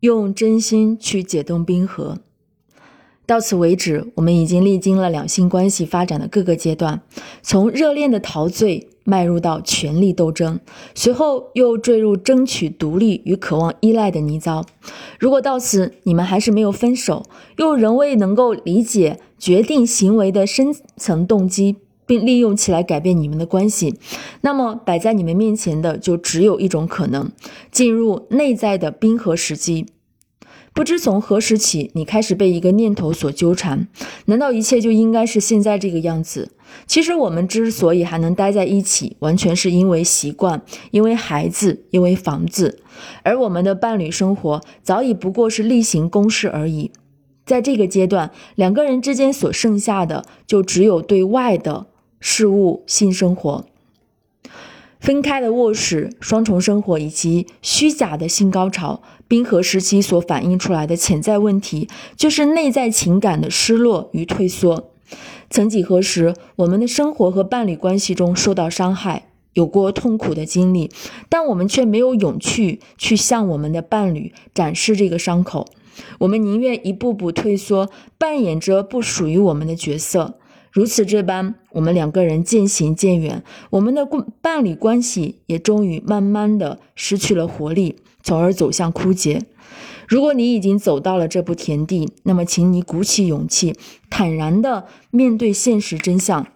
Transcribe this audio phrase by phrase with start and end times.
[0.00, 2.18] 用真心去解冻冰河。
[3.26, 7.00] 到此为止，我们已经历经了两性关系发展的各个阶段，
[7.42, 10.58] 从热恋的陶醉迈入到权力斗争，
[10.96, 14.64] 随后又坠入争取独立与渴望依赖的泥沼。
[15.20, 17.24] 如果到此你们还是没有分手，
[17.58, 21.76] 又仍未能够理解决定行为的深层动机，
[22.10, 23.94] 并利用起来改变你们的关系，
[24.40, 27.30] 那么摆在你们面前的就只有一种可能：
[27.70, 29.86] 进入内在的冰河时期。
[30.72, 33.86] 不知从何时起，你开始被一个念头所纠缠。
[34.24, 36.50] 难道一切就应该是现在这个样子？
[36.84, 42.80] 其实我们之所以还能待在一起，完全是因为习惯，因为孩子，因为房子。
[43.22, 46.90] 而我们的伴侣生活早已不过是例行公事而已。
[47.46, 51.86] 在这个阶段，两个人之间所剩下的，就只有对外的
[52.20, 53.64] 事物性生活。
[55.00, 64.90] 分开的卧室、双重生活以及虚假的性高潮，冰河时期所反映出来的潜在问题，就是内在情感的失落与退缩。
[65.48, 70.90] 曾几何时，我们的生活和伴侣关系中受到伤害，有过痛苦的经历，
[71.30, 75.66] 但我们却没有勇气去向我们的伴侣展示这个伤口。
[76.18, 80.34] 我们宁愿一步步退缩，扮演着不属于我们的角色。
[80.70, 84.06] 如此这般，我们两个人渐行渐远，我们的
[84.40, 89.42] 伴侣关系也终于慢慢的失去了活力，从而走向枯竭。
[90.06, 93.74] 如果你已经走到了这步田地，那么请你鼓起勇气，
[94.08, 96.46] 坦然的面对现实真相。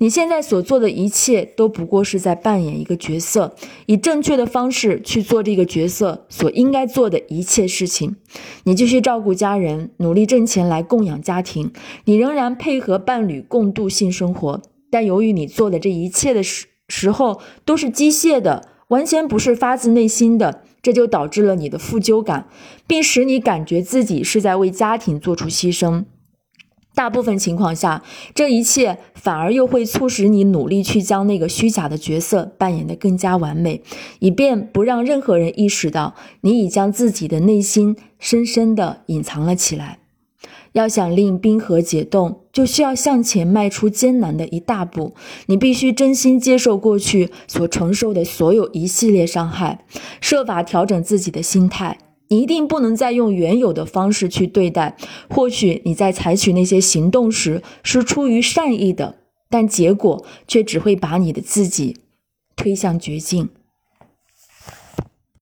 [0.00, 3.54] 你现在所做的一切都不过是在扮演一个角色，
[3.86, 8.14] 以正确的方式去做这个角色所应该做的一切事情。
[8.62, 11.72] 你继续照顾家人，努力挣钱来供养家庭，
[12.04, 14.62] 你仍然配合伴侣共度性生活。
[14.90, 22.48] 但由于你做的这一切的时时候都是机械的，完全不是发自内心的，这就导致了你的负疚感，
[22.86, 26.04] 并使你感觉自己是在为家庭做出牺牲。
[26.98, 28.02] 大部分情况下，
[28.34, 33.82] 这一切反而又会促使你努力去将那个虚假的角色扮演得更加完美，
[34.18, 40.00] 以便不让任何人意识到你已将自己的内心深深地隐藏了起来。
[40.72, 45.14] 要想令冰河解冻，就需要向前迈出艰难的一大步。
[45.46, 49.84] 你必须真心接受过去所承受的所有一系列伤害，
[50.20, 51.96] 设法调整自己的心态。
[52.28, 54.96] 你一定不能再用原有的方式去对待。
[55.28, 59.16] 或许你在采取那些行动时是出于善意的，
[59.50, 61.96] 但结果却只会把你的自己
[62.56, 63.48] 推向绝境。